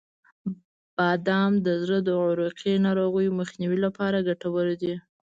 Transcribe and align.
•بادام 0.95 1.53
د 1.65 1.67
زړه 1.83 1.99
د 2.03 2.09
عروقی 2.23 2.73
ناروغیو 2.85 3.37
مخنیوي 3.39 3.79
لپاره 3.85 4.25
ګټور 4.27 4.67
دي. 4.81 4.93